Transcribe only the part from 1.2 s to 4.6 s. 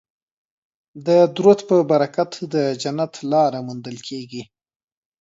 درود په برکت د جنت لاره موندل کیږي